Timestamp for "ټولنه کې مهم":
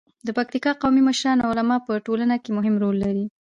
2.05-2.75